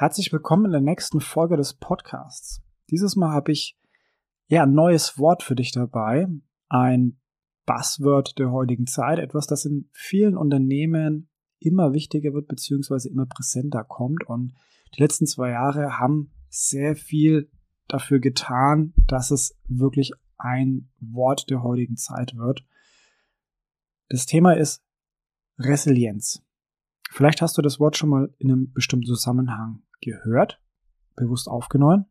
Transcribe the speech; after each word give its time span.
Herzlich 0.00 0.32
willkommen 0.32 0.64
in 0.64 0.70
der 0.70 0.80
nächsten 0.80 1.20
Folge 1.20 1.58
des 1.58 1.74
Podcasts. 1.74 2.62
Dieses 2.88 3.16
Mal 3.16 3.34
habe 3.34 3.52
ich 3.52 3.76
ja 4.46 4.62
ein 4.62 4.72
neues 4.72 5.18
Wort 5.18 5.42
für 5.42 5.54
dich 5.54 5.72
dabei, 5.72 6.26
ein 6.70 7.20
Buzzword 7.66 8.38
der 8.38 8.50
heutigen 8.50 8.86
Zeit, 8.86 9.18
etwas, 9.18 9.46
das 9.46 9.66
in 9.66 9.90
vielen 9.92 10.38
Unternehmen 10.38 11.28
immer 11.58 11.92
wichtiger 11.92 12.32
wird 12.32 12.48
beziehungsweise 12.48 13.10
immer 13.10 13.26
präsenter 13.26 13.84
kommt 13.84 14.24
und 14.26 14.54
die 14.96 15.02
letzten 15.02 15.26
zwei 15.26 15.50
Jahre 15.50 15.98
haben 15.98 16.32
sehr 16.48 16.96
viel 16.96 17.50
dafür 17.86 18.20
getan, 18.20 18.94
dass 19.06 19.30
es 19.30 19.54
wirklich 19.68 20.12
ein 20.38 20.88
Wort 21.00 21.50
der 21.50 21.62
heutigen 21.62 21.98
Zeit 21.98 22.34
wird. 22.38 22.64
Das 24.08 24.24
Thema 24.24 24.52
ist 24.52 24.82
Resilienz. 25.58 26.42
Vielleicht 27.10 27.42
hast 27.42 27.58
du 27.58 27.60
das 27.60 27.78
Wort 27.78 27.98
schon 27.98 28.08
mal 28.08 28.34
in 28.38 28.50
einem 28.50 28.72
bestimmten 28.72 29.04
Zusammenhang 29.04 29.82
gehört, 30.00 30.60
bewusst 31.16 31.48
aufgenommen. 31.48 32.06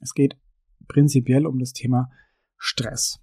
Es 0.00 0.14
geht 0.14 0.36
prinzipiell 0.88 1.46
um 1.46 1.58
das 1.58 1.72
Thema 1.72 2.10
Stress. 2.56 3.20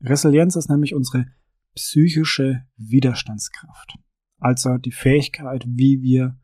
Resilienz 0.00 0.56
ist 0.56 0.68
nämlich 0.68 0.94
unsere 0.94 1.26
psychische 1.74 2.66
Widerstandskraft. 2.76 3.98
Also 4.38 4.76
die 4.76 4.92
Fähigkeit, 4.92 5.64
wie 5.66 6.02
wir 6.02 6.38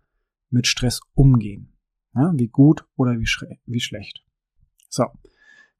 mit 0.50 0.66
Stress 0.66 1.00
umgehen. 1.14 1.72
Ja, 2.14 2.32
wie 2.34 2.48
gut 2.48 2.86
oder 2.96 3.12
wie, 3.18 3.27
wie 3.66 3.80
schlecht. 3.80 4.24
So. 4.88 5.06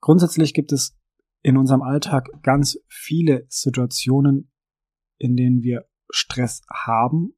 Grundsätzlich 0.01 0.55
gibt 0.55 0.73
es 0.73 0.99
in 1.43 1.57
unserem 1.57 1.83
Alltag 1.83 2.29
ganz 2.43 2.79
viele 2.89 3.47
Situationen, 3.49 4.51
in 5.19 5.37
denen 5.37 5.63
wir 5.63 5.87
Stress 6.11 6.63
haben 6.71 7.35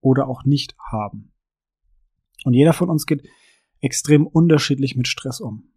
oder 0.00 0.28
auch 0.28 0.44
nicht 0.44 0.74
haben. 0.78 1.32
Und 2.44 2.54
jeder 2.54 2.72
von 2.72 2.90
uns 2.90 3.06
geht 3.06 3.26
extrem 3.80 4.26
unterschiedlich 4.26 4.96
mit 4.96 5.08
Stress 5.08 5.40
um. 5.40 5.70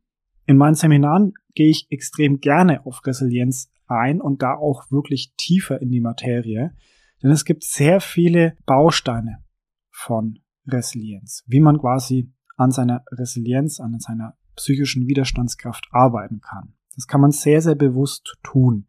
In 0.45 0.57
meinen 0.57 0.75
Seminaren 0.75 1.33
gehe 1.53 1.69
ich 1.69 1.87
extrem 1.91 2.39
gerne 2.39 2.85
auf 2.85 3.05
Resilienz 3.05 3.71
ein 3.87 4.21
und 4.21 4.41
da 4.41 4.55
auch 4.55 4.89
wirklich 4.89 5.33
tiefer 5.37 5.81
in 5.81 5.89
die 5.91 6.01
Materie, 6.01 6.75
denn 7.21 7.31
es 7.31 7.45
gibt 7.45 7.63
sehr 7.63 8.01
viele 8.01 8.57
Bausteine 8.65 9.43
von 9.91 10.39
Resilienz, 10.67 11.43
wie 11.47 11.59
man 11.59 11.79
quasi 11.79 12.31
an 12.57 12.71
seiner 12.71 13.03
Resilienz, 13.11 13.79
an 13.79 13.99
seiner 13.99 14.37
psychischen 14.55 15.07
Widerstandskraft 15.07 15.87
arbeiten 15.91 16.41
kann. 16.41 16.73
Das 16.95 17.07
kann 17.07 17.21
man 17.21 17.31
sehr, 17.31 17.61
sehr 17.61 17.75
bewusst 17.75 18.37
tun. 18.43 18.87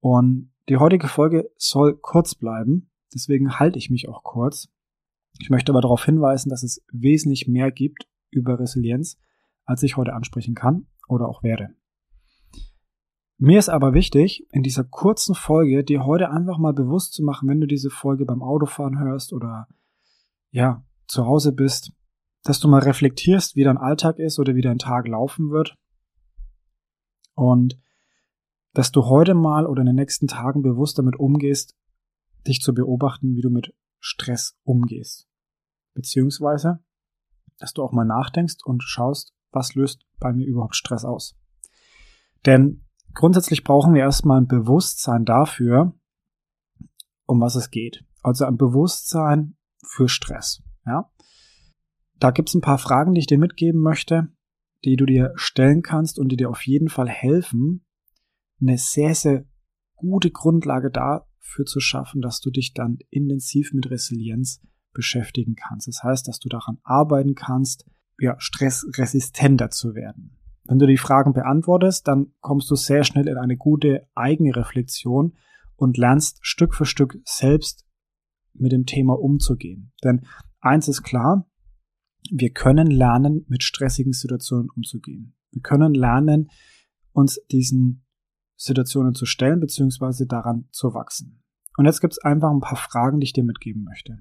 Und 0.00 0.52
die 0.68 0.76
heutige 0.76 1.08
Folge 1.08 1.50
soll 1.56 1.96
kurz 1.96 2.34
bleiben, 2.34 2.90
deswegen 3.12 3.58
halte 3.58 3.78
ich 3.78 3.90
mich 3.90 4.08
auch 4.08 4.22
kurz. 4.22 4.68
Ich 5.40 5.50
möchte 5.50 5.72
aber 5.72 5.80
darauf 5.80 6.04
hinweisen, 6.04 6.48
dass 6.48 6.62
es 6.62 6.84
wesentlich 6.92 7.48
mehr 7.48 7.70
gibt 7.70 8.06
über 8.30 8.58
Resilienz, 8.58 9.18
als 9.64 9.82
ich 9.82 9.96
heute 9.96 10.12
ansprechen 10.12 10.54
kann 10.54 10.86
oder 11.08 11.28
auch 11.28 11.42
werde. 11.42 11.74
Mir 13.36 13.58
ist 13.58 13.68
aber 13.68 13.94
wichtig, 13.94 14.46
in 14.52 14.62
dieser 14.62 14.84
kurzen 14.84 15.34
Folge 15.34 15.82
dir 15.82 16.06
heute 16.06 16.30
einfach 16.30 16.58
mal 16.58 16.72
bewusst 16.72 17.14
zu 17.14 17.24
machen, 17.24 17.48
wenn 17.48 17.60
du 17.60 17.66
diese 17.66 17.90
Folge 17.90 18.24
beim 18.24 18.42
Autofahren 18.42 18.98
hörst 19.00 19.32
oder 19.32 19.66
ja, 20.50 20.84
zu 21.08 21.26
Hause 21.26 21.52
bist, 21.52 21.92
dass 22.44 22.60
du 22.60 22.68
mal 22.68 22.82
reflektierst, 22.82 23.56
wie 23.56 23.64
dein 23.64 23.76
Alltag 23.78 24.18
ist 24.18 24.38
oder 24.38 24.54
wie 24.54 24.62
dein 24.62 24.78
Tag 24.78 25.08
laufen 25.08 25.50
wird. 25.50 25.76
Und 27.34 27.80
dass 28.72 28.92
du 28.92 29.06
heute 29.06 29.34
mal 29.34 29.66
oder 29.66 29.80
in 29.80 29.86
den 29.86 29.96
nächsten 29.96 30.28
Tagen 30.28 30.62
bewusst 30.62 30.98
damit 30.98 31.16
umgehst, 31.16 31.76
dich 32.46 32.60
zu 32.60 32.72
beobachten, 32.72 33.34
wie 33.34 33.40
du 33.40 33.50
mit 33.50 33.74
Stress 34.04 34.54
umgehst. 34.64 35.26
Beziehungsweise, 35.94 36.84
dass 37.58 37.72
du 37.72 37.82
auch 37.82 37.92
mal 37.92 38.04
nachdenkst 38.04 38.56
und 38.62 38.82
schaust, 38.82 39.32
was 39.50 39.74
löst 39.74 40.04
bei 40.18 40.30
mir 40.34 40.46
überhaupt 40.46 40.76
Stress 40.76 41.06
aus. 41.06 41.38
Denn 42.44 42.84
grundsätzlich 43.14 43.64
brauchen 43.64 43.94
wir 43.94 44.02
erstmal 44.02 44.42
ein 44.42 44.46
Bewusstsein 44.46 45.24
dafür, 45.24 45.94
um 47.24 47.40
was 47.40 47.54
es 47.54 47.70
geht. 47.70 48.04
Also 48.22 48.44
ein 48.44 48.58
Bewusstsein 48.58 49.56
für 49.82 50.10
Stress. 50.10 50.62
Ja? 50.84 51.10
Da 52.16 52.30
gibt 52.30 52.50
es 52.50 52.54
ein 52.54 52.60
paar 52.60 52.78
Fragen, 52.78 53.14
die 53.14 53.20
ich 53.20 53.26
dir 53.26 53.38
mitgeben 53.38 53.80
möchte, 53.80 54.28
die 54.84 54.96
du 54.96 55.06
dir 55.06 55.32
stellen 55.36 55.80
kannst 55.80 56.18
und 56.18 56.28
die 56.28 56.36
dir 56.36 56.50
auf 56.50 56.66
jeden 56.66 56.90
Fall 56.90 57.08
helfen, 57.08 57.86
eine 58.60 58.76
sehr, 58.76 59.14
sehr 59.14 59.46
gute 59.96 60.30
Grundlage 60.30 60.90
dafür 61.44 61.66
zu 61.66 61.80
schaffen, 61.80 62.20
dass 62.20 62.40
du 62.40 62.50
dich 62.50 62.72
dann 62.74 62.98
intensiv 63.10 63.72
mit 63.72 63.90
Resilienz 63.90 64.60
beschäftigen 64.92 65.54
kannst. 65.54 65.88
Das 65.88 66.02
heißt, 66.02 66.26
dass 66.26 66.38
du 66.38 66.48
daran 66.48 66.78
arbeiten 66.82 67.34
kannst, 67.34 67.84
ja, 68.18 68.36
stressresistenter 68.38 69.70
zu 69.70 69.94
werden. 69.94 70.38
Wenn 70.66 70.78
du 70.78 70.86
die 70.86 70.96
Fragen 70.96 71.32
beantwortest, 71.32 72.08
dann 72.08 72.32
kommst 72.40 72.70
du 72.70 72.76
sehr 72.76 73.04
schnell 73.04 73.28
in 73.28 73.36
eine 73.36 73.56
gute 73.56 74.08
eigene 74.14 74.56
Reflexion 74.56 75.34
und 75.76 75.98
lernst 75.98 76.38
Stück 76.42 76.74
für 76.74 76.86
Stück 76.86 77.18
selbst 77.24 77.84
mit 78.54 78.72
dem 78.72 78.86
Thema 78.86 79.18
umzugehen. 79.20 79.92
Denn 80.02 80.26
eins 80.60 80.88
ist 80.88 81.02
klar, 81.02 81.50
wir 82.30 82.50
können 82.50 82.86
lernen, 82.86 83.44
mit 83.48 83.62
stressigen 83.62 84.12
Situationen 84.12 84.70
umzugehen. 84.70 85.36
Wir 85.50 85.60
können 85.60 85.92
lernen, 85.92 86.48
uns 87.12 87.40
diesen 87.50 88.03
Situationen 88.64 89.14
zu 89.14 89.26
stellen, 89.26 89.60
beziehungsweise 89.60 90.26
daran 90.26 90.68
zu 90.70 90.94
wachsen. 90.94 91.42
Und 91.76 91.86
jetzt 91.86 92.00
gibt 92.00 92.14
es 92.14 92.18
einfach 92.18 92.50
ein 92.50 92.60
paar 92.60 92.76
Fragen, 92.76 93.20
die 93.20 93.24
ich 93.24 93.32
dir 93.32 93.44
mitgeben 93.44 93.84
möchte. 93.84 94.18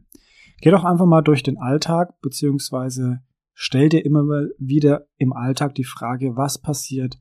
Geh 0.62 0.72
doch 0.72 0.84
einfach 0.84 1.06
mal 1.06 1.22
durch 1.22 1.44
den 1.44 1.58
Alltag, 1.58 2.20
beziehungsweise 2.22 3.22
stell 3.53 3.90
dir 3.90 4.06
immer 4.06 4.24
wieder 4.58 5.08
im 5.18 5.34
Alltag 5.34 5.76
die 5.76 5.84
Frage, 5.84 6.36
was 6.36 6.58
passiert, 6.58 7.20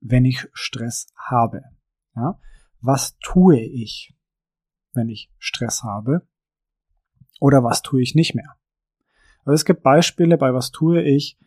wenn 0.00 0.24
ich 0.24 0.48
Stress 0.52 1.06
habe? 1.16 1.62
Ja? 2.14 2.38
Was 2.80 3.16
tue 3.18 3.60
ich, 3.60 4.14
wenn 4.92 5.08
ich 5.08 5.32
Stress 5.38 5.82
habe? 5.82 6.28
Oder 7.40 7.64
was 7.64 7.82
tue 7.82 8.02
ich 8.02 8.14
nicht 8.14 8.34
mehr? 8.34 8.56
Also 9.44 9.54
es 9.54 9.64
gibt 9.64 9.82
Beispiele, 9.82 10.38
bei 10.38 10.54
was 10.54 10.70
tue 10.70 11.02
ich, 11.02 11.38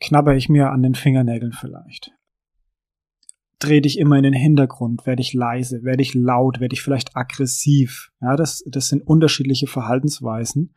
knabber 0.00 0.34
ich 0.34 0.48
mir 0.48 0.70
an 0.70 0.82
den 0.82 0.94
Fingernägeln 0.94 1.52
vielleicht. 1.52 2.12
Dreh 3.60 3.82
dich 3.82 3.98
immer 3.98 4.16
in 4.16 4.22
den 4.22 4.32
Hintergrund, 4.32 5.06
werde 5.06 5.20
ich 5.20 5.34
leise, 5.34 5.82
werde 5.82 6.02
ich 6.02 6.14
laut, 6.14 6.60
werde 6.60 6.72
ich 6.72 6.82
vielleicht 6.82 7.14
aggressiv. 7.14 8.10
Ja, 8.20 8.34
das, 8.34 8.64
das 8.66 8.88
sind 8.88 9.06
unterschiedliche 9.06 9.66
Verhaltensweisen, 9.66 10.74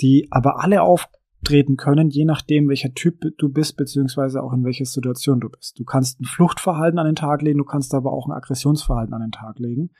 die 0.00 0.26
aber 0.32 0.60
alle 0.60 0.82
auftreten 0.82 1.76
können, 1.76 2.10
je 2.10 2.24
nachdem, 2.24 2.68
welcher 2.68 2.92
Typ 2.92 3.20
du 3.38 3.48
bist, 3.48 3.76
beziehungsweise 3.76 4.42
auch 4.42 4.52
in 4.52 4.64
welcher 4.64 4.84
Situation 4.84 5.38
du 5.38 5.48
bist. 5.48 5.78
Du 5.78 5.84
kannst 5.84 6.20
ein 6.20 6.24
Fluchtverhalten 6.24 6.98
an 6.98 7.06
den 7.06 7.14
Tag 7.14 7.40
legen, 7.40 7.58
du 7.58 7.64
kannst 7.64 7.94
aber 7.94 8.12
auch 8.12 8.26
ein 8.26 8.32
Aggressionsverhalten 8.32 9.14
an 9.14 9.22
den 9.22 9.32
Tag 9.32 9.60
legen. 9.60 9.90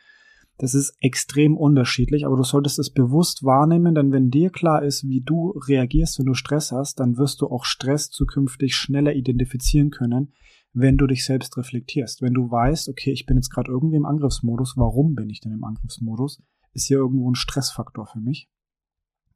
Das 0.58 0.74
ist 0.74 0.96
extrem 1.00 1.56
unterschiedlich, 1.56 2.26
aber 2.26 2.36
du 2.36 2.44
solltest 2.44 2.78
es 2.78 2.90
bewusst 2.90 3.44
wahrnehmen, 3.44 3.94
denn 3.94 4.12
wenn 4.12 4.30
dir 4.30 4.50
klar 4.50 4.84
ist, 4.84 5.06
wie 5.08 5.20
du 5.20 5.50
reagierst, 5.50 6.18
wenn 6.18 6.26
du 6.26 6.34
Stress 6.34 6.70
hast, 6.70 7.00
dann 7.00 7.16
wirst 7.16 7.40
du 7.40 7.48
auch 7.48 7.64
Stress 7.64 8.10
zukünftig 8.10 8.76
schneller 8.76 9.14
identifizieren 9.14 9.90
können, 9.90 10.32
wenn 10.74 10.96
du 10.98 11.06
dich 11.06 11.24
selbst 11.24 11.56
reflektierst. 11.56 12.20
Wenn 12.20 12.34
du 12.34 12.50
weißt, 12.50 12.88
okay, 12.88 13.12
ich 13.12 13.26
bin 13.26 13.36
jetzt 13.36 13.50
gerade 13.50 13.70
irgendwie 13.70 13.96
im 13.96 14.04
Angriffsmodus, 14.04 14.76
warum 14.76 15.14
bin 15.14 15.30
ich 15.30 15.40
denn 15.40 15.52
im 15.52 15.64
Angriffsmodus? 15.64 16.42
Ist 16.72 16.86
hier 16.86 16.98
irgendwo 16.98 17.30
ein 17.30 17.36
Stressfaktor 17.36 18.06
für 18.06 18.18
mich? 18.18 18.50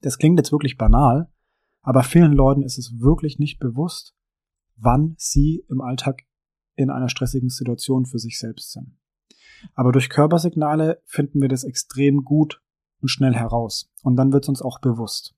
Das 0.00 0.18
klingt 0.18 0.38
jetzt 0.38 0.52
wirklich 0.52 0.76
banal, 0.76 1.32
aber 1.80 2.02
vielen 2.02 2.32
Leuten 2.32 2.62
ist 2.62 2.76
es 2.76 2.98
wirklich 2.98 3.38
nicht 3.38 3.60
bewusst, 3.60 4.14
wann 4.76 5.14
sie 5.16 5.64
im 5.70 5.80
Alltag 5.80 6.22
in 6.74 6.90
einer 6.90 7.08
stressigen 7.08 7.48
Situation 7.48 8.04
für 8.04 8.18
sich 8.18 8.38
selbst 8.38 8.72
sind. 8.72 8.98
Aber 9.74 9.92
durch 9.92 10.10
Körpersignale 10.10 11.02
finden 11.06 11.40
wir 11.40 11.48
das 11.48 11.64
extrem 11.64 12.24
gut 12.24 12.62
und 13.00 13.08
schnell 13.08 13.34
heraus. 13.34 13.90
Und 14.02 14.16
dann 14.16 14.32
wird 14.32 14.44
es 14.44 14.48
uns 14.48 14.62
auch 14.62 14.80
bewusst. 14.80 15.34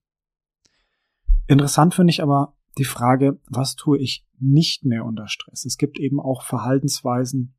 Interessant 1.47 1.95
finde 1.95 2.11
ich 2.11 2.23
aber 2.23 2.57
die 2.79 2.85
Frage, 2.85 3.41
was 3.49 3.77
tue 3.77 3.99
ich 3.99 4.27
nicht 4.39 4.85
mehr 4.85 5.05
unter 5.05 5.29
Stress? 5.29 5.65
Es 5.65 5.77
gibt 5.77 5.99
eben 5.99 6.21
auch 6.21 6.43
Verhaltensweisen, 6.45 7.57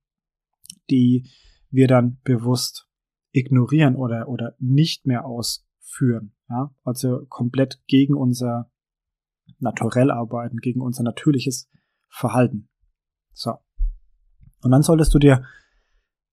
die 0.89 1.29
wir 1.69 1.87
dann 1.87 2.19
bewusst 2.23 2.87
ignorieren 3.31 3.95
oder, 3.95 4.27
oder 4.27 4.55
nicht 4.59 5.05
mehr 5.05 5.25
ausführen. 5.25 6.33
Ja? 6.49 6.73
Also 6.83 7.25
komplett 7.27 7.81
gegen 7.87 8.15
unser 8.15 8.71
Naturell 9.59 10.11
arbeiten, 10.11 10.57
gegen 10.57 10.81
unser 10.81 11.03
natürliches 11.03 11.69
Verhalten. 12.09 12.69
So. 13.33 13.53
Und 14.63 14.71
dann 14.71 14.81
solltest 14.81 15.13
du 15.13 15.19
dir 15.19 15.45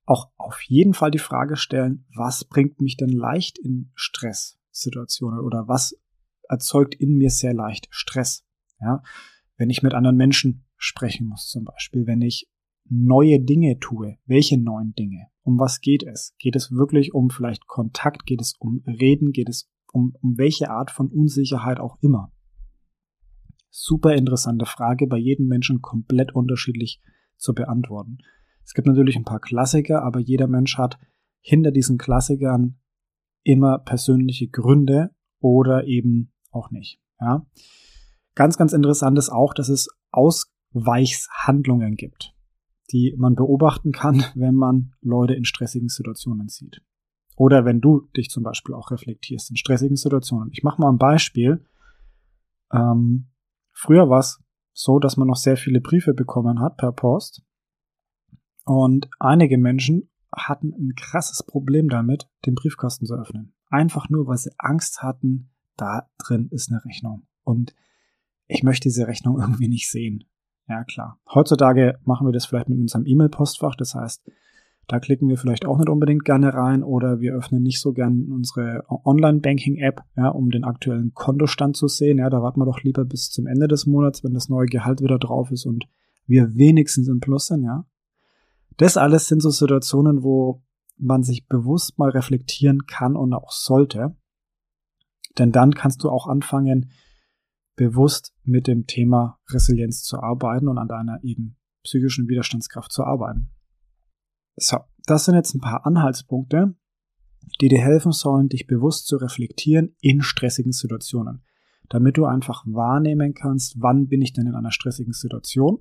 auch 0.07 0.31
auf 0.39 0.63
jeden 0.63 0.95
Fall 0.95 1.11
die 1.11 1.19
Frage 1.19 1.57
stellen, 1.57 2.07
was 2.15 2.45
bringt 2.45 2.81
mich 2.81 2.97
denn 2.97 3.11
leicht 3.11 3.59
in 3.59 3.91
Stresssituationen 3.95 5.41
oder 5.41 5.69
was 5.69 5.95
erzeugt 6.49 6.95
in 6.95 7.17
mir 7.19 7.31
sehr 7.31 7.53
leicht 7.53 7.89
Stress? 7.91 8.48
Ja, 8.81 9.03
wenn 9.57 9.71
ich 9.71 9.83
mit 9.83 9.95
anderen 9.95 10.17
Menschen 10.17 10.65
sprechen 10.77 11.27
muss 11.27 11.49
zum 11.49 11.65
Beispiel, 11.65 12.07
wenn 12.07 12.23
ich 12.23 12.49
neue 12.89 13.41
Dinge 13.41 13.79
tue, 13.79 14.19
welche 14.27 14.59
neuen 14.59 14.95
Dinge? 14.95 15.27
Um 15.43 15.59
was 15.59 15.81
geht 15.81 16.03
es? 16.03 16.35
Geht 16.39 16.57
es 16.57 16.73
wirklich 16.73 17.15
um 17.15 17.31
vielleicht 17.31 17.67
Kontakt? 17.67 18.27
Geht 18.27 18.41
es 18.41 18.55
um 18.59 18.83
Reden? 18.87 19.33
Geht 19.33 19.49
es 19.49 19.71
um, 19.93 20.15
um 20.21 20.39
welche 20.39 20.71
Art 20.71 20.91
von 20.91 21.09
Unsicherheit 21.09 21.81
auch 21.81 21.99
immer? 22.01 22.33
Super 23.71 24.15
interessante 24.15 24.67
Frage, 24.67 25.07
bei 25.07 25.19
jedem 25.19 25.47
Menschen 25.47 25.83
komplett 25.83 26.35
unterschiedlich 26.35 27.01
zu 27.37 27.55
beantworten. 27.55 28.19
Es 28.65 28.75
gibt 28.75 28.87
natürlich 28.87 29.17
ein 29.17 29.25
paar 29.25 29.41
Klassiker, 29.41 30.03
aber 30.03 30.21
jeder 30.21 30.47
Mensch 30.47 30.77
hat 30.77 30.99
hinter 31.41 31.71
diesen 31.71 31.97
Klassikern 31.97 32.79
immer 33.43 33.79
persönliche 33.79 34.49
Gründe 34.49 35.11
oder 35.41 35.87
eben 35.87 36.33
auch 36.51 36.71
nicht. 36.71 37.01
Ja. 37.21 37.47
Ganz, 38.39 38.57
ganz 38.57 38.73
interessant 38.73 39.19
ist 39.19 39.31
auch, 39.31 39.53
dass 39.53 39.69
es 39.69 39.89
Ausweichshandlungen 40.13 41.97
gibt, 41.97 42.37
die 42.93 43.13
man 43.19 43.35
beobachten 43.35 43.91
kann, 43.91 44.25
wenn 44.37 44.55
man 44.55 44.95
Leute 45.01 45.35
in 45.35 45.45
stressigen 45.45 45.89
Situationen 45.89 46.49
sieht. 46.49 46.81
Oder 47.35 47.65
wenn 47.65 47.81
du 47.81 48.03
dich 48.17 48.31
zum 48.31 48.45
Beispiel 48.45 48.77
auch 48.77 48.93
reflektierst 48.93 49.51
in 49.51 49.57
stressigen 49.57 49.97
Situationen. 49.97 50.51
Ich 50.53 50.63
mache 50.63 50.81
mal 50.81 50.89
ein 50.89 50.99
Beispiel. 50.99 51.67
Ähm, 52.73 53.27
früher 53.73 54.09
war 54.09 54.21
es 54.21 54.41
so, 54.73 55.01
dass 55.01 55.17
man 55.17 55.27
noch 55.27 55.35
sehr 55.35 55.57
viele 55.57 55.81
Briefe 55.81 56.15
bekommen 56.15 56.61
hat 56.61 56.77
per 56.77 56.93
Post 56.93 57.43
und 58.65 59.11
einige 59.19 59.59
Menschen 59.59 60.13
hatten 60.33 60.73
ein 60.75 60.95
krasses 60.95 61.43
Problem 61.43 61.89
damit, 61.89 62.29
den 62.47 62.55
Briefkasten 62.55 63.05
zu 63.05 63.17
öffnen. 63.17 63.53
Einfach 63.69 64.09
nur, 64.11 64.29
weil 64.29 64.37
sie 64.37 64.53
Angst 64.59 65.03
hatten, 65.03 65.51
da 65.77 66.09
drin 66.19 66.47
ist 66.53 66.71
eine 66.71 66.85
Rechnung. 66.85 67.27
Und 67.43 67.75
ich 68.49 68.63
möchte 68.63 68.89
diese 68.89 69.07
Rechnung 69.07 69.39
irgendwie 69.41 69.69
nicht 69.69 69.89
sehen. 69.91 70.25
Ja, 70.69 70.85
klar. 70.85 71.19
Heutzutage 71.33 71.99
machen 72.05 72.27
wir 72.27 72.33
das 72.33 72.47
vielleicht 72.47 72.69
mit 72.69 72.79
unserem 72.79 73.07
E-Mail-Postfach. 73.07 73.75
Das 73.77 73.95
heißt, 73.95 74.23
da 74.87 75.01
klicken 75.01 75.29
wir 75.29 75.37
vielleicht 75.37 75.67
auch 75.67 75.79
nicht 75.79 75.89
unbedingt 75.89 76.25
gerne 76.25 76.53
rein 76.53 76.83
oder 76.83 77.21
wir 77.21 77.35
öffnen 77.35 77.63
nicht 77.63 77.81
so 77.81 77.93
gern 77.93 78.31
unsere 78.31 78.85
Online-Banking-App, 78.89 80.03
ja, 80.17 80.29
um 80.29 80.51
den 80.51 80.65
aktuellen 80.65 81.13
Kontostand 81.15 81.77
zu 81.77 81.89
sehen. 81.89 82.19
Ja, 82.19 82.31
da 82.31 82.43
warten 82.43 82.61
wir 82.61 82.67
doch 82.67 82.83
lieber 82.83 83.05
bis 83.05 83.31
zum 83.31 83.47
Ende 83.47 83.69
des 83.69 83.87
Monats, 83.87 84.25
wenn 84.25 84.35
das 84.35 84.49
neue 84.49 84.67
Gehalt 84.67 85.03
wieder 85.03 85.19
drauf 85.19 85.51
ist 85.51 85.67
und 85.67 85.87
wir 86.27 86.55
wenigstens 86.57 87.09
im 87.09 87.21
Plus 87.21 87.47
sind, 87.47 87.65
ja. 87.65 87.87
Das 88.77 88.97
alles 88.97 89.27
sind 89.27 89.43
so 89.43 89.51
Situationen, 89.51 90.23
wo 90.23 90.63
man 90.97 91.23
sich 91.23 91.49
bewusst 91.49 91.99
mal 91.99 92.11
reflektieren 92.11 92.87
kann 92.87 93.17
und 93.17 93.33
auch 93.33 93.51
sollte. 93.51 94.17
Denn 95.39 95.53
dann 95.53 95.75
kannst 95.75 96.03
du 96.03 96.11
auch 96.11 96.27
anfangen, 96.27 96.91
bewusst 97.79 98.35
mit 98.45 98.67
dem 98.67 98.87
Thema 98.87 99.39
Resilienz 99.49 100.03
zu 100.03 100.19
arbeiten 100.19 100.69
und 100.69 100.77
an 100.77 100.89
deiner 100.89 101.21
eben 101.23 101.57
psychischen 101.83 102.29
Widerstandskraft 102.29 102.93
zu 102.93 103.05
arbeiten. 103.05 103.51
So, 104.57 104.79
das 105.07 105.25
sind 105.25 105.35
jetzt 105.35 105.55
ein 105.55 105.61
paar 105.61 105.87
Anhaltspunkte, 105.87 106.75
die 107.61 107.69
dir 107.69 107.81
helfen 107.81 108.13
sollen, 108.13 108.49
dich 108.49 108.67
bewusst 108.67 109.07
zu 109.07 109.17
reflektieren 109.17 109.95
in 110.01 110.21
stressigen 110.21 110.73
Situationen, 110.73 111.45
damit 111.89 112.19
du 112.19 112.27
einfach 112.27 112.65
wahrnehmen 112.67 113.33
kannst, 113.33 113.77
wann 113.79 114.09
bin 114.09 114.21
ich 114.21 114.33
denn 114.35 114.47
in 114.47 114.55
einer 114.55 114.73
stressigen 114.73 115.13
Situation 115.15 115.79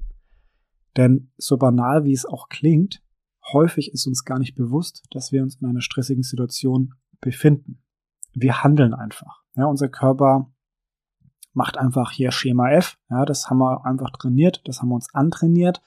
denn 0.98 1.32
so 1.38 1.58
banal 1.58 2.04
wie 2.04 2.14
es 2.14 2.26
auch 2.26 2.50
klingt, 2.50 3.04
häufig 3.54 3.94
ist 3.94 4.08
uns 4.08 4.26
gar 4.26 4.40
nicht 4.40 4.56
bewusst, 4.56 5.06
dass 5.12 5.32
wir 5.32 5.44
uns 5.44 5.62
in 5.62 5.68
einer 5.68 5.82
stressigen 5.82 6.24
Situation 6.24 6.96
befinden. 7.22 7.84
Wir 8.34 8.64
handeln 8.64 8.94
einfach. 8.94 9.44
Ja, 9.56 9.66
unser 9.66 9.90
Körper 9.90 10.52
macht 11.58 11.78
einfach 11.78 12.12
hier 12.12 12.32
Schema 12.32 12.70
F. 12.72 12.98
Ja, 13.10 13.26
das 13.26 13.50
haben 13.50 13.58
wir 13.58 13.86
einfach 13.86 14.12
trainiert, 14.12 14.62
das 14.66 14.82
haben 14.82 14.90
wir 14.90 14.96
uns 14.96 15.14
antrainiert 15.14 15.82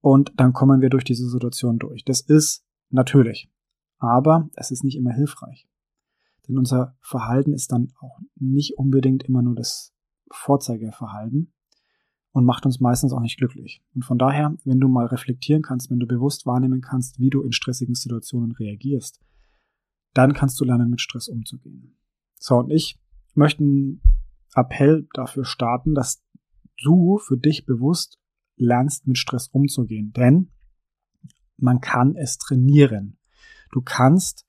und 0.00 0.32
dann 0.36 0.52
kommen 0.52 0.80
wir 0.80 0.90
durch 0.90 1.04
diese 1.04 1.28
Situation 1.28 1.78
durch. 1.78 2.04
Das 2.04 2.20
ist 2.20 2.66
natürlich, 2.90 3.50
aber 3.98 4.50
es 4.54 4.70
ist 4.70 4.84
nicht 4.84 4.96
immer 4.96 5.12
hilfreich. 5.12 5.68
Denn 6.46 6.58
unser 6.58 6.96
Verhalten 7.00 7.52
ist 7.52 7.72
dann 7.72 7.92
auch 8.00 8.18
nicht 8.34 8.78
unbedingt 8.78 9.22
immer 9.22 9.42
nur 9.42 9.54
das 9.54 9.94
Vorzeigeverhalten, 10.30 11.52
und 12.32 12.44
macht 12.44 12.66
uns 12.66 12.78
meistens 12.78 13.12
auch 13.12 13.20
nicht 13.20 13.38
glücklich. 13.38 13.82
Und 13.94 14.04
von 14.04 14.16
daher, 14.16 14.54
wenn 14.64 14.78
du 14.78 14.86
mal 14.86 15.06
reflektieren 15.06 15.62
kannst, 15.62 15.90
wenn 15.90 15.98
du 15.98 16.06
bewusst 16.06 16.46
wahrnehmen 16.46 16.80
kannst, 16.80 17.18
wie 17.18 17.30
du 17.30 17.42
in 17.42 17.52
stressigen 17.52 17.94
Situationen 17.94 18.52
reagierst, 18.52 19.20
dann 20.14 20.34
kannst 20.34 20.60
du 20.60 20.64
lernen, 20.64 20.90
mit 20.90 21.00
Stress 21.00 21.28
umzugehen. 21.28 21.96
So, 22.36 22.58
und 22.58 22.70
ich 22.70 23.00
möchte 23.34 23.64
einen 23.64 24.00
Appell 24.54 25.08
dafür 25.14 25.44
starten, 25.44 25.94
dass 25.94 26.22
du 26.82 27.18
für 27.18 27.36
dich 27.36 27.66
bewusst 27.66 28.18
lernst, 28.56 29.06
mit 29.06 29.18
Stress 29.18 29.48
umzugehen. 29.48 30.12
Denn 30.12 30.50
man 31.56 31.80
kann 31.80 32.16
es 32.16 32.38
trainieren. 32.38 33.18
Du 33.72 33.82
kannst 33.82 34.46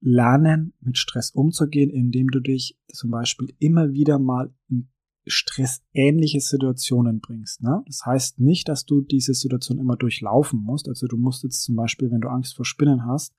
lernen, 0.00 0.74
mit 0.80 0.98
Stress 0.98 1.30
umzugehen, 1.30 1.90
indem 1.90 2.28
du 2.28 2.40
dich 2.40 2.78
zum 2.88 3.10
Beispiel 3.10 3.54
immer 3.58 3.92
wieder 3.92 4.18
mal 4.18 4.54
in 4.68 4.88
stressähnliche 5.26 6.40
Situationen 6.40 7.20
bringst. 7.20 7.62
Ne? 7.62 7.82
Das 7.86 8.06
heißt 8.06 8.38
nicht, 8.38 8.68
dass 8.68 8.84
du 8.84 9.00
diese 9.00 9.34
Situation 9.34 9.78
immer 9.78 9.96
durchlaufen 9.96 10.62
musst. 10.62 10.88
Also 10.88 11.06
du 11.08 11.16
musst 11.16 11.42
jetzt 11.42 11.62
zum 11.62 11.74
Beispiel, 11.74 12.10
wenn 12.10 12.20
du 12.20 12.28
Angst 12.28 12.54
vor 12.54 12.64
Spinnen 12.64 13.06
hast, 13.06 13.34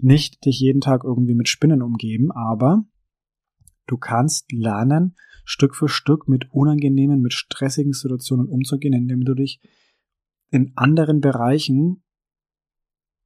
nicht 0.00 0.44
dich 0.44 0.58
jeden 0.58 0.80
Tag 0.80 1.04
irgendwie 1.04 1.34
mit 1.34 1.48
Spinnen 1.48 1.82
umgeben, 1.82 2.32
aber 2.32 2.84
du 3.90 3.98
kannst 3.98 4.52
lernen, 4.52 5.16
Stück 5.44 5.74
für 5.74 5.88
Stück 5.88 6.28
mit 6.28 6.52
unangenehmen, 6.52 7.20
mit 7.20 7.32
stressigen 7.32 7.92
Situationen 7.92 8.46
umzugehen, 8.46 8.94
indem 8.94 9.24
du 9.24 9.34
dich 9.34 9.60
in 10.50 10.72
anderen 10.76 11.20
Bereichen 11.20 12.02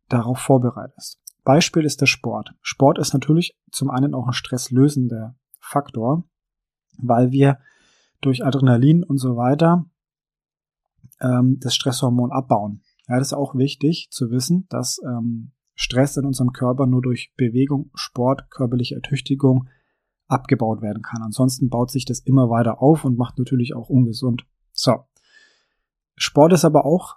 darauf 0.08 0.38
vorbereitest. 0.38 1.20
Beispiel 1.44 1.84
ist 1.84 2.00
der 2.00 2.06
Sport. 2.06 2.54
Sport 2.62 2.98
ist 2.98 3.12
natürlich 3.12 3.58
zum 3.70 3.90
einen 3.90 4.14
auch 4.14 4.26
ein 4.26 4.32
stresslösender 4.32 5.36
Faktor, 5.60 6.24
weil 6.96 7.30
wir 7.30 7.58
durch 8.20 8.44
Adrenalin 8.44 9.02
und 9.02 9.18
so 9.18 9.36
weiter 9.36 9.84
ähm, 11.20 11.58
das 11.60 11.74
Stresshormon 11.74 12.32
abbauen. 12.32 12.82
Ja, 13.08 13.18
das 13.18 13.28
ist 13.28 13.32
auch 13.34 13.54
wichtig 13.54 14.08
zu 14.10 14.30
wissen, 14.30 14.66
dass 14.70 14.98
ähm, 15.04 15.52
Stress 15.74 16.16
in 16.16 16.24
unserem 16.24 16.52
Körper 16.52 16.86
nur 16.86 17.02
durch 17.02 17.34
Bewegung, 17.36 17.90
Sport, 17.94 18.50
körperliche 18.50 18.94
Ertüchtigung 18.94 19.68
abgebaut 20.26 20.82
werden 20.82 21.02
kann. 21.02 21.22
Ansonsten 21.22 21.68
baut 21.68 21.90
sich 21.90 22.04
das 22.04 22.20
immer 22.20 22.48
weiter 22.50 22.80
auf 22.80 23.04
und 23.04 23.18
macht 23.18 23.38
natürlich 23.38 23.74
auch 23.74 23.88
ungesund. 23.88 24.46
So. 24.72 25.04
Sport 26.16 26.52
ist 26.52 26.64
aber 26.64 26.86
auch 26.86 27.16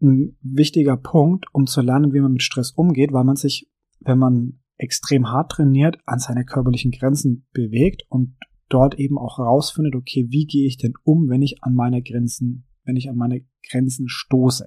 ein 0.00 0.36
wichtiger 0.42 0.96
Punkt, 0.96 1.46
um 1.52 1.66
zu 1.66 1.80
lernen, 1.80 2.12
wie 2.12 2.20
man 2.20 2.32
mit 2.32 2.42
Stress 2.42 2.70
umgeht, 2.72 3.12
weil 3.12 3.24
man 3.24 3.36
sich, 3.36 3.70
wenn 4.00 4.18
man 4.18 4.60
extrem 4.76 5.30
hart 5.30 5.52
trainiert, 5.52 5.98
an 6.06 6.18
seine 6.18 6.44
körperlichen 6.44 6.90
Grenzen 6.90 7.46
bewegt 7.52 8.04
und 8.08 8.36
dort 8.68 8.98
eben 8.98 9.18
auch 9.18 9.38
rausfindet, 9.38 9.94
okay, 9.94 10.26
wie 10.30 10.46
gehe 10.46 10.66
ich 10.66 10.76
denn 10.76 10.94
um, 11.04 11.28
wenn 11.28 11.42
ich 11.42 11.62
an 11.62 11.74
meine 11.74 12.02
Grenzen, 12.02 12.66
wenn 12.84 12.96
ich 12.96 13.08
an 13.08 13.16
meine 13.16 13.44
Grenzen 13.70 14.08
stoße. 14.08 14.66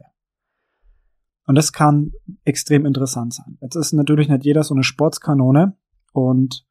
Und 1.46 1.56
das 1.56 1.72
kann 1.72 2.12
extrem 2.44 2.86
interessant 2.86 3.34
sein. 3.34 3.58
Jetzt 3.62 3.76
ist 3.76 3.94
natürlich 3.94 4.28
nicht 4.28 4.46
jeder 4.46 4.64
so 4.64 4.74
eine 4.74 4.84
Sportskanone 4.84 5.78
und 6.14 6.67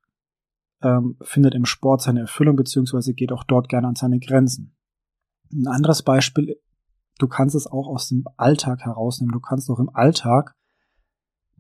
ähm, 0.83 1.17
findet 1.23 1.55
im 1.55 1.65
Sport 1.65 2.03
seine 2.03 2.21
Erfüllung, 2.21 2.57
beziehungsweise 2.57 3.15
geht 3.15 3.33
auch 3.33 3.45
dort 3.45 3.69
gerne 3.69 3.89
an 3.89 3.95
seine 3.95 4.19
Grenzen. 4.19 4.77
Ein 5.53 5.69
anderes 5.69 6.03
Beispiel, 6.03 6.61
du 7.19 7.29
kannst 7.29 7.55
es 7.55 7.67
auch 7.67 7.87
aus 7.87 8.09
dem 8.09 8.25
Alltag 8.37 8.81
herausnehmen. 8.81 9.33
Du 9.33 9.41
kannst 9.41 9.71
auch 9.71 9.79
im 9.79 9.91
Alltag 9.95 10.55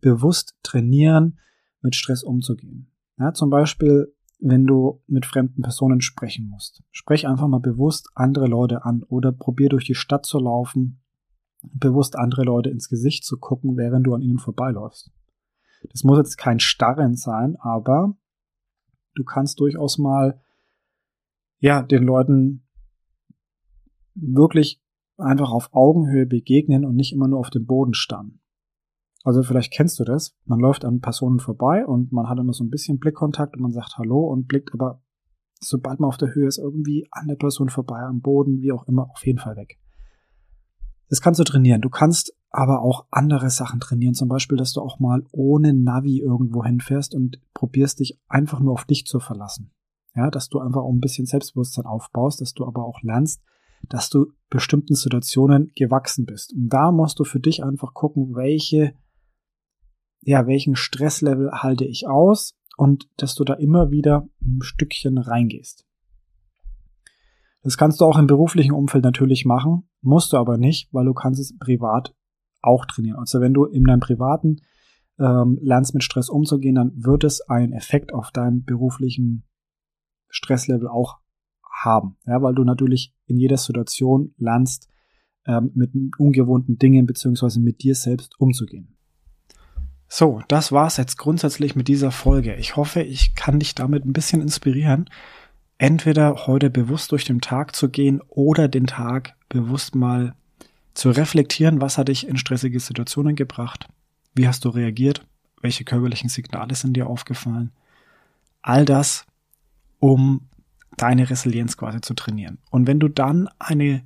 bewusst 0.00 0.56
trainieren, 0.62 1.38
mit 1.80 1.94
Stress 1.94 2.22
umzugehen. 2.22 2.92
Ja, 3.18 3.32
zum 3.32 3.48
Beispiel 3.48 4.12
wenn 4.38 4.66
du 4.66 5.02
mit 5.06 5.26
fremden 5.26 5.62
Personen 5.62 6.00
sprechen 6.00 6.48
musst. 6.48 6.82
Sprech 6.90 7.26
einfach 7.26 7.48
mal 7.48 7.60
bewusst 7.60 8.10
andere 8.14 8.46
Leute 8.46 8.84
an 8.84 9.02
oder 9.02 9.32
probier 9.32 9.68
durch 9.68 9.84
die 9.84 9.94
Stadt 9.94 10.26
zu 10.26 10.38
laufen, 10.38 11.00
bewusst 11.62 12.16
andere 12.16 12.44
Leute 12.44 12.70
ins 12.70 12.88
Gesicht 12.88 13.24
zu 13.24 13.38
gucken, 13.38 13.76
während 13.76 14.06
du 14.06 14.14
an 14.14 14.22
ihnen 14.22 14.38
vorbeiläufst. 14.38 15.10
Das 15.90 16.04
muss 16.04 16.18
jetzt 16.18 16.36
kein 16.36 16.60
Starren 16.60 17.16
sein, 17.16 17.56
aber 17.56 18.16
du 19.16 19.24
kannst 19.24 19.60
durchaus 19.60 19.98
mal, 19.98 20.40
ja, 21.58 21.82
den 21.82 22.04
Leuten 22.04 22.66
wirklich 24.14 24.80
einfach 25.18 25.50
auf 25.50 25.70
Augenhöhe 25.72 26.26
begegnen 26.26 26.84
und 26.84 26.94
nicht 26.94 27.12
immer 27.12 27.28
nur 27.28 27.40
auf 27.40 27.50
dem 27.50 27.66
Boden 27.66 27.94
starren. 27.94 28.40
Also 29.24 29.42
vielleicht 29.42 29.72
kennst 29.72 29.98
du 29.98 30.04
das. 30.04 30.36
Man 30.44 30.60
läuft 30.60 30.84
an 30.84 31.00
Personen 31.00 31.40
vorbei 31.40 31.84
und 31.84 32.12
man 32.12 32.28
hat 32.28 32.38
immer 32.38 32.52
so 32.52 32.62
ein 32.62 32.70
bisschen 32.70 32.98
Blickkontakt 32.98 33.56
und 33.56 33.62
man 33.62 33.72
sagt 33.72 33.98
Hallo 33.98 34.20
und 34.28 34.46
blickt 34.46 34.72
aber, 34.72 35.02
sobald 35.58 35.98
man 35.98 36.08
auf 36.08 36.16
der 36.16 36.34
Höhe 36.34 36.46
ist, 36.46 36.58
irgendwie 36.58 37.08
an 37.10 37.26
der 37.26 37.34
Person 37.34 37.68
vorbei, 37.68 38.00
am 38.00 38.20
Boden, 38.20 38.60
wie 38.60 38.72
auch 38.72 38.86
immer, 38.86 39.10
auf 39.10 39.26
jeden 39.26 39.38
Fall 39.38 39.56
weg. 39.56 39.80
Das 41.08 41.20
kannst 41.20 41.40
du 41.40 41.44
trainieren. 41.44 41.80
Du 41.80 41.88
kannst 41.88 42.35
aber 42.50 42.82
auch 42.82 43.06
andere 43.10 43.50
Sachen 43.50 43.80
trainieren. 43.80 44.14
Zum 44.14 44.28
Beispiel, 44.28 44.56
dass 44.56 44.72
du 44.72 44.80
auch 44.80 44.98
mal 44.98 45.24
ohne 45.32 45.74
Navi 45.74 46.20
irgendwo 46.20 46.64
hinfährst 46.64 47.14
und 47.14 47.40
probierst 47.54 48.00
dich 48.00 48.18
einfach 48.28 48.60
nur 48.60 48.72
auf 48.72 48.84
dich 48.84 49.06
zu 49.06 49.20
verlassen. 49.20 49.72
Ja, 50.14 50.30
dass 50.30 50.48
du 50.48 50.60
einfach 50.60 50.80
auch 50.80 50.92
ein 50.92 51.00
bisschen 51.00 51.26
Selbstbewusstsein 51.26 51.84
aufbaust, 51.84 52.40
dass 52.40 52.54
du 52.54 52.66
aber 52.66 52.84
auch 52.84 53.02
lernst, 53.02 53.42
dass 53.88 54.08
du 54.08 54.32
bestimmten 54.48 54.94
Situationen 54.94 55.70
gewachsen 55.76 56.24
bist. 56.24 56.54
Und 56.54 56.70
da 56.70 56.90
musst 56.90 57.18
du 57.18 57.24
für 57.24 57.40
dich 57.40 57.62
einfach 57.62 57.92
gucken, 57.92 58.34
welche 58.34 58.94
ja, 60.26 60.46
welchen 60.46 60.74
Stresslevel 60.74 61.52
halte 61.52 61.84
ich 61.84 62.08
aus 62.08 62.58
und 62.76 63.08
dass 63.16 63.36
du 63.36 63.44
da 63.44 63.54
immer 63.54 63.90
wieder 63.92 64.28
ein 64.42 64.60
Stückchen 64.60 65.18
reingehst. 65.18 65.86
Das 67.62 67.76
kannst 67.76 68.00
du 68.00 68.04
auch 68.04 68.18
im 68.18 68.26
beruflichen 68.26 68.72
Umfeld 68.72 69.04
natürlich 69.04 69.44
machen, 69.44 69.88
musst 70.02 70.32
du 70.32 70.36
aber 70.36 70.58
nicht, 70.58 70.92
weil 70.92 71.04
du 71.04 71.14
kannst 71.14 71.40
es 71.40 71.56
privat 71.58 72.14
auch 72.66 72.84
trainieren. 72.86 73.18
Also 73.18 73.40
wenn 73.40 73.54
du 73.54 73.64
in 73.64 73.84
deinem 73.84 74.00
privaten 74.00 74.60
ähm, 75.18 75.58
lernst 75.62 75.94
mit 75.94 76.04
Stress 76.04 76.28
umzugehen, 76.28 76.74
dann 76.74 76.92
wird 76.96 77.24
es 77.24 77.40
einen 77.42 77.72
Effekt 77.72 78.12
auf 78.12 78.30
deinem 78.30 78.64
beruflichen 78.64 79.44
Stresslevel 80.28 80.88
auch 80.88 81.18
haben. 81.70 82.16
Ja, 82.26 82.42
weil 82.42 82.54
du 82.54 82.64
natürlich 82.64 83.14
in 83.26 83.38
jeder 83.38 83.56
Situation 83.56 84.34
lernst, 84.38 84.88
ähm, 85.46 85.70
mit 85.74 85.92
ungewohnten 86.18 86.78
Dingen 86.78 87.06
beziehungsweise 87.06 87.60
mit 87.60 87.82
dir 87.82 87.94
selbst 87.94 88.38
umzugehen. 88.40 88.96
So, 90.08 90.40
das 90.48 90.72
war's 90.72 90.98
jetzt 90.98 91.16
grundsätzlich 91.16 91.74
mit 91.74 91.88
dieser 91.88 92.10
Folge. 92.10 92.54
Ich 92.56 92.76
hoffe, 92.76 93.02
ich 93.02 93.34
kann 93.34 93.58
dich 93.58 93.74
damit 93.74 94.04
ein 94.04 94.12
bisschen 94.12 94.40
inspirieren, 94.40 95.10
entweder 95.78 96.46
heute 96.46 96.70
bewusst 96.70 97.12
durch 97.12 97.24
den 97.24 97.40
Tag 97.40 97.74
zu 97.74 97.88
gehen 97.88 98.20
oder 98.28 98.68
den 98.68 98.86
Tag 98.86 99.34
bewusst 99.48 99.94
mal 99.94 100.34
zu 100.96 101.10
reflektieren, 101.10 101.80
was 101.80 101.98
hat 101.98 102.08
dich 102.08 102.26
in 102.26 102.38
stressige 102.38 102.80
Situationen 102.80 103.36
gebracht, 103.36 103.86
wie 104.34 104.48
hast 104.48 104.64
du 104.64 104.70
reagiert, 104.70 105.26
welche 105.60 105.84
körperlichen 105.84 106.30
Signale 106.30 106.74
sind 106.74 106.94
dir 106.94 107.06
aufgefallen. 107.06 107.70
All 108.62 108.84
das, 108.84 109.26
um 109.98 110.48
deine 110.96 111.28
Resilienz 111.28 111.76
quasi 111.76 112.00
zu 112.00 112.14
trainieren. 112.14 112.58
Und 112.70 112.86
wenn 112.86 112.98
du 112.98 113.08
dann 113.08 113.48
eine 113.58 114.02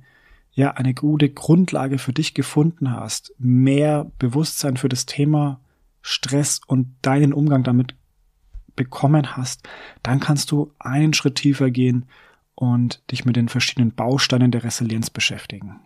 ja 0.53 0.71
eine 0.71 0.93
gute 0.93 1.29
Grundlage 1.29 1.97
für 1.97 2.11
dich 2.11 2.33
gefunden 2.33 2.91
hast, 2.91 3.33
mehr 3.37 4.11
Bewusstsein 4.19 4.75
für 4.75 4.89
das 4.89 5.05
Thema 5.05 5.61
Stress 6.01 6.59
und 6.67 6.93
deinen 7.01 7.31
Umgang 7.31 7.63
damit 7.63 7.95
bekommen 8.75 9.37
hast, 9.37 9.67
dann 10.03 10.19
kannst 10.19 10.51
du 10.51 10.73
einen 10.77 11.13
Schritt 11.13 11.35
tiefer 11.35 11.71
gehen 11.71 12.05
und 12.55 13.01
dich 13.11 13.23
mit 13.23 13.37
den 13.37 13.47
verschiedenen 13.47 13.93
Bausteinen 13.93 14.51
der 14.51 14.65
Resilienz 14.65 15.09
beschäftigen. 15.09 15.79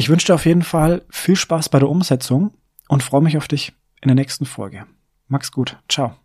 Ich 0.00 0.08
wünsche 0.08 0.28
dir 0.28 0.34
auf 0.34 0.46
jeden 0.46 0.62
Fall 0.62 1.02
viel 1.10 1.36
Spaß 1.36 1.68
bei 1.68 1.78
der 1.78 1.90
Umsetzung 1.90 2.54
und 2.88 3.02
freue 3.02 3.20
mich 3.20 3.36
auf 3.36 3.48
dich 3.48 3.74
in 4.00 4.08
der 4.08 4.14
nächsten 4.14 4.46
Folge. 4.46 4.86
Mach's 5.28 5.52
gut. 5.52 5.76
Ciao. 5.90 6.16